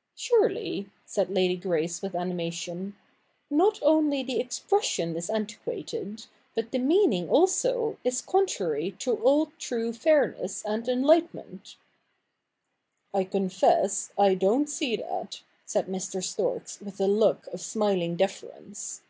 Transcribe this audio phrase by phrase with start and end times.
[0.14, 2.94] 'Surely,' said Lady Grace with animation,'
[3.50, 9.92] not only the expression is antiquated, but the meaning also is contrary to all true
[9.92, 11.74] fairness and enlightenment.''
[13.12, 16.22] I confess, I don't see that,' said Mr.
[16.22, 19.02] Storks with a look of smiling deference.